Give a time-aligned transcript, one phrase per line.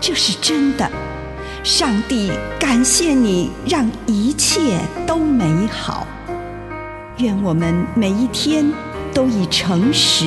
[0.00, 0.88] 这是真的，
[1.64, 6.06] 上帝感谢你，让一切都美好。
[7.18, 8.70] 愿我们每一天
[9.12, 10.26] 都以诚实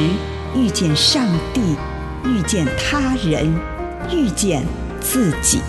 [0.55, 1.61] 遇见上帝，
[2.25, 3.53] 遇见他人，
[4.11, 4.65] 遇见
[4.99, 5.61] 自己。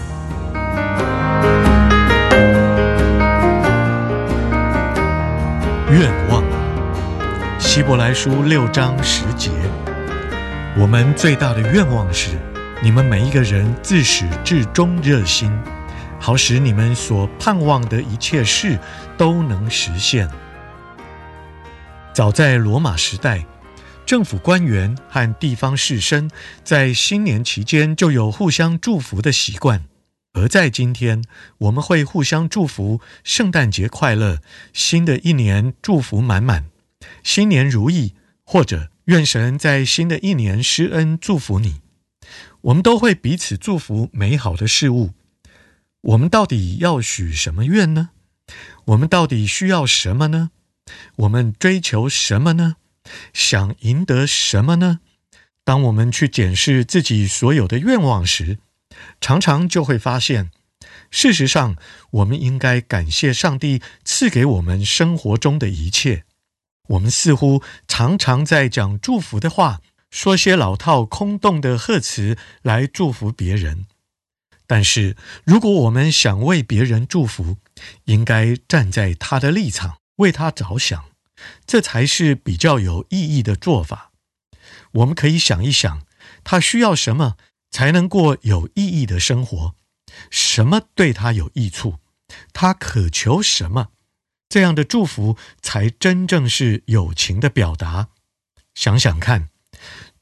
[5.90, 6.42] 愿望，
[7.58, 9.50] 希伯来书六章十节，
[10.76, 12.30] 我们最大的愿望是。
[12.82, 15.52] 你们每一个人自始至终热心，
[16.18, 18.78] 好使你们所盼望的一切事
[19.18, 20.26] 都能实现。
[22.14, 23.44] 早在罗马时代，
[24.06, 26.30] 政府官员和地方士绅
[26.64, 29.84] 在新年期间就有互相祝福的习惯，
[30.32, 31.22] 而在今天，
[31.58, 34.38] 我们会互相祝福圣诞节快乐、
[34.72, 36.64] 新的一年祝福满满、
[37.22, 41.82] 新年如意，或者愿神在新的一年施恩祝福你。
[42.62, 45.12] 我们都会彼此祝福美好的事物。
[46.03, 48.11] 我们到底要许什么愿呢？
[48.86, 50.50] 我们到底需要什么呢？
[51.16, 52.77] 我们追求什么呢？
[53.33, 55.00] 想赢得什么呢？
[55.64, 58.59] 当我们去检视自己所有的愿望时，
[59.20, 60.50] 常常就会发现，
[61.10, 61.76] 事实上，
[62.10, 66.25] 我们应该感谢上帝赐给我们生活中的一切。
[66.88, 69.81] 我们似乎常常在讲祝福的话。
[70.10, 73.87] 说些老套、空洞的贺词来祝福别人，
[74.66, 77.59] 但是如果我们想为别人祝福，
[78.04, 81.04] 应该站在他的立场，为他着想，
[81.65, 84.10] 这才是比较有意义的做法。
[84.93, 86.03] 我们可以想一想，
[86.43, 87.37] 他需要什么
[87.70, 89.76] 才能过有意义的生活？
[90.28, 91.99] 什么对他有益处？
[92.53, 93.91] 他渴求什么？
[94.49, 98.09] 这样的祝福才真正是友情的表达。
[98.75, 99.50] 想想看。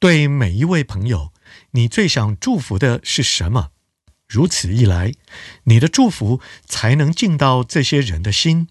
[0.01, 1.33] 对每一位朋友，
[1.73, 3.71] 你最想祝福的是什么？
[4.29, 5.13] 如此一来，
[5.65, 8.69] 你的祝福才能进到这些人的心，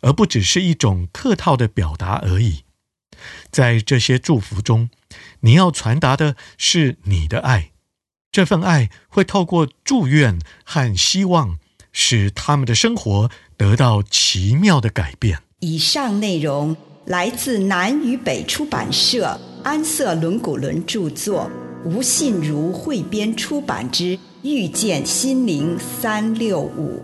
[0.00, 2.64] 而不只是一种客套的表达而已。
[3.50, 4.88] 在这些祝福中，
[5.40, 7.72] 你要传达的是你的爱，
[8.32, 11.58] 这份爱会透过祝愿和希望，
[11.92, 15.42] 使他们的生活得到奇妙的改变。
[15.58, 16.74] 以上内容
[17.04, 19.38] 来自南与北出版社。
[19.62, 21.50] 安瑟伦古伦著作，
[21.84, 26.96] 吴信如汇编出版之《遇见心灵三六五》。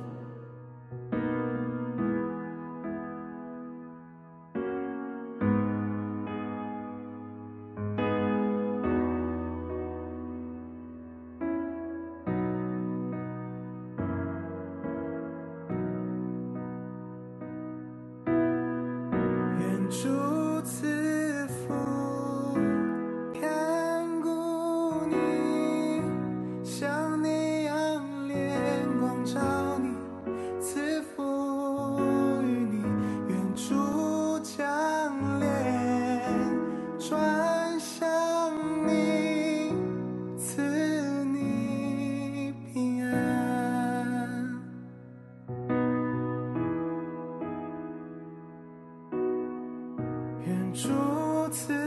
[50.46, 50.88] 愿主
[51.50, 51.85] 赐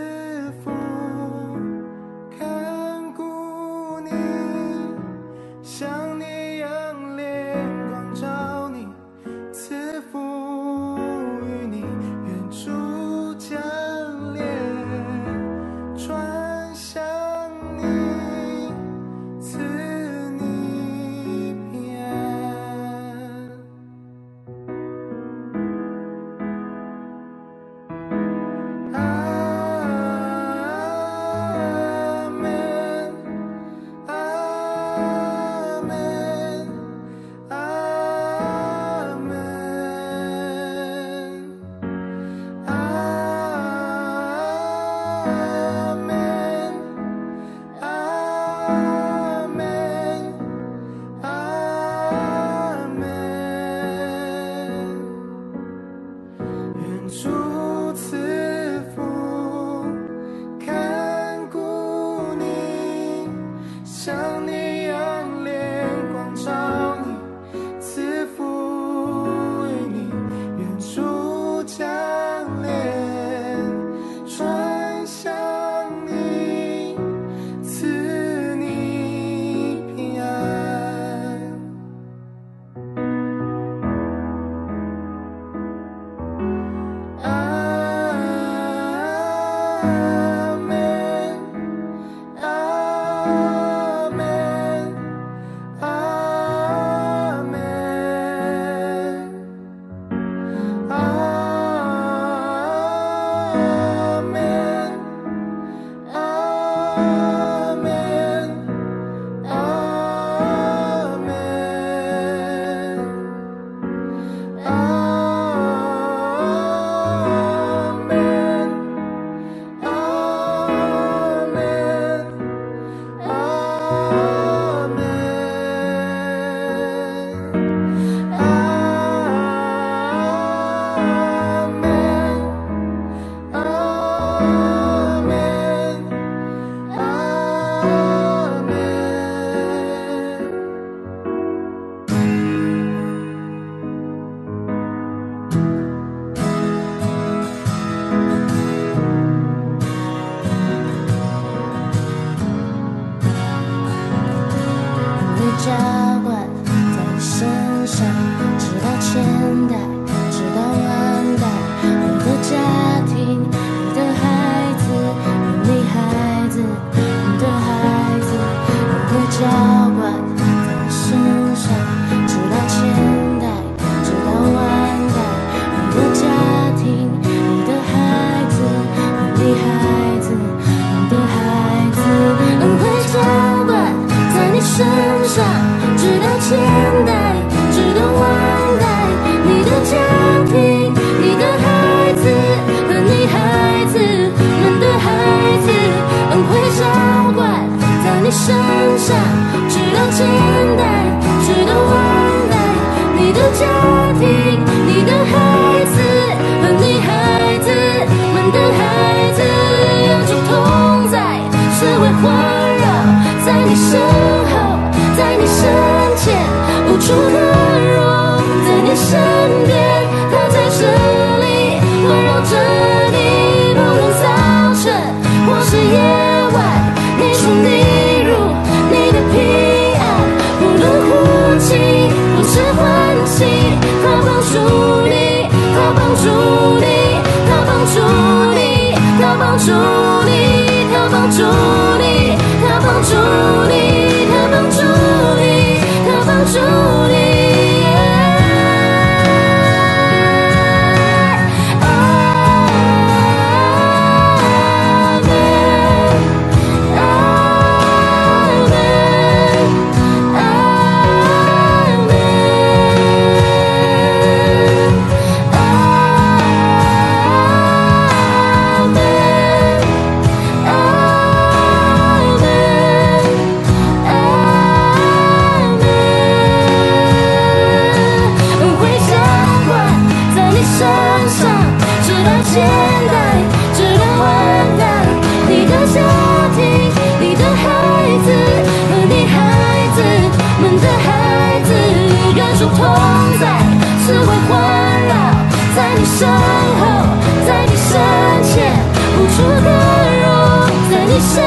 [301.12, 301.42] 你身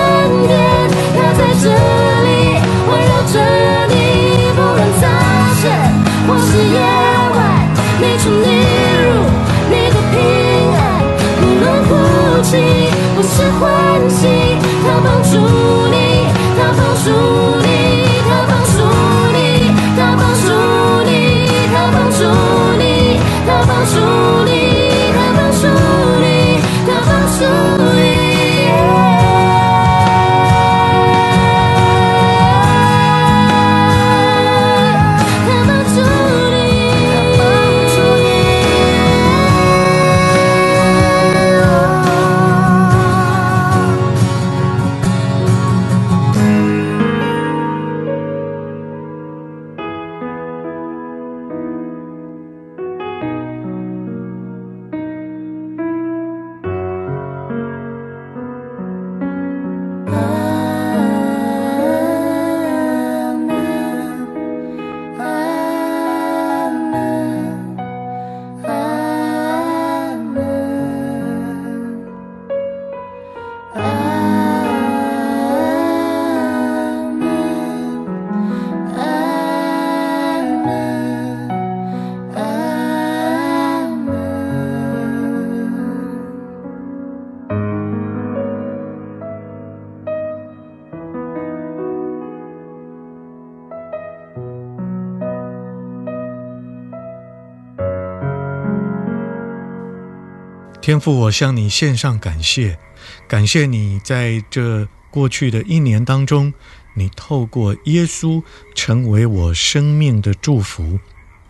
[0.49, 0.59] 边，
[1.15, 3.39] 他在这里，环绕着
[3.87, 3.95] 你，
[4.57, 5.07] 不论早
[5.63, 5.65] 晨
[6.27, 6.81] 或是夜
[7.33, 7.39] 晚，
[8.01, 8.45] 你出你
[8.99, 9.07] 入，
[9.71, 10.15] 你的平
[10.75, 10.81] 安，
[11.41, 11.91] 不论哭
[12.43, 12.51] 泣
[13.15, 14.27] 或是欢喜，
[14.83, 15.62] 他帮助。
[100.83, 102.77] 天父，我向你献上感谢，
[103.29, 106.53] 感谢你在这过去的一年当中，
[106.97, 108.43] 你透过耶稣
[108.75, 110.99] 成为我生命的祝福。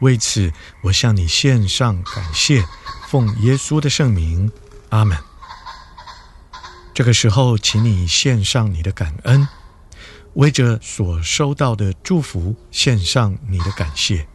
[0.00, 2.62] 为此，我向你献上感谢，
[3.08, 4.52] 奉耶稣的圣名，
[4.90, 5.16] 阿门。
[6.92, 9.48] 这个时候，请你献上你的感恩，
[10.34, 14.28] 为着所收到的祝福献上你的感谢。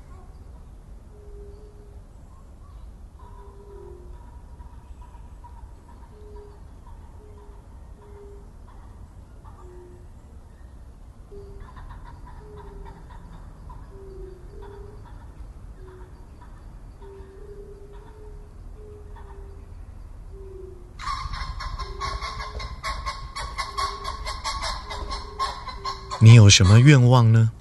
[26.19, 27.51] 你有什么愿望呢？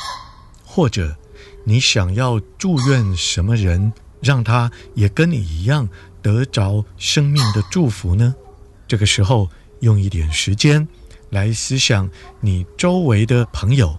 [0.65, 1.17] 或者
[1.65, 5.89] 你想要祝愿什么人，让他也跟你一样
[6.23, 8.35] 得着生命的祝福呢？
[8.89, 10.89] 这个时候，用一点时间
[11.29, 12.09] 来思想
[12.41, 13.99] 你周围的朋友、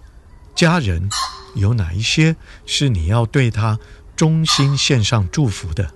[0.56, 1.08] 家人，
[1.54, 2.34] 有哪一些
[2.66, 3.78] 是你要对他
[4.16, 5.94] 衷心献上祝福的？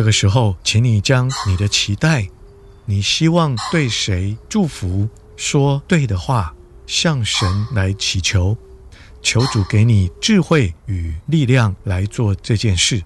[0.00, 2.26] 这个时候，请你将你的期待，
[2.86, 6.54] 你希望对谁祝福，说对的话，
[6.86, 8.56] 向神来祈求，
[9.20, 13.02] 求主给你智慧与力量来做这件事。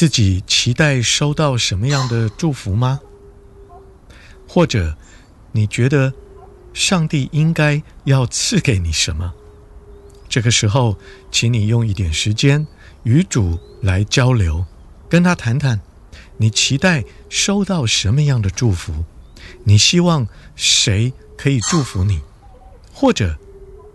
[0.00, 3.00] 自己期待收到什么样的祝福吗？
[4.48, 4.96] 或者
[5.52, 6.10] 你觉得
[6.72, 9.34] 上帝应该要赐给你什么？
[10.26, 10.96] 这个时候，
[11.30, 12.66] 请你用一点时间
[13.02, 14.64] 与主来交流，
[15.06, 15.78] 跟他谈谈，
[16.38, 19.04] 你期待收到什么样的祝福？
[19.64, 20.26] 你希望
[20.56, 22.22] 谁可以祝福你？
[22.90, 23.36] 或者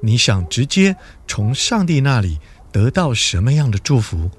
[0.02, 0.96] 你想直接
[1.28, 2.38] 从上帝那里
[2.72, 4.30] 得到什么样的祝福？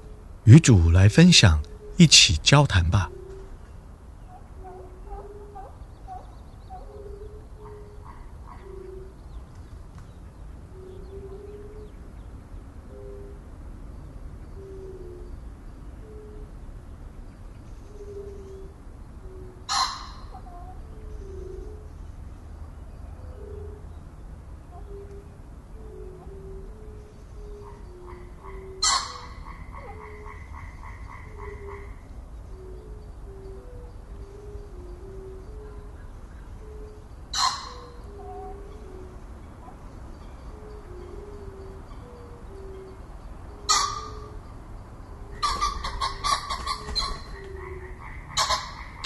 [0.47, 1.61] 与主来分享，
[1.97, 3.11] 一起交谈吧。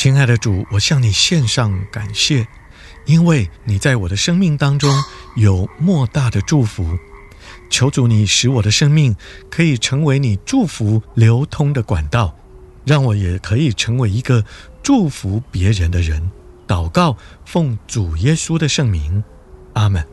[0.02, 2.48] 亲爱的主，我向你献上感谢，
[3.06, 4.92] 因为你在我的生命当中
[5.36, 6.98] 有莫大的祝福。
[7.70, 9.16] 求主你使我的生命
[9.52, 12.36] 可以成为你祝福流通的管道，
[12.84, 14.44] 让我也可以成为一个
[14.82, 16.32] 祝福别人的人。
[16.68, 17.16] 祷告，
[17.46, 19.24] 奉主耶稣的圣名，
[19.74, 20.04] 阿门。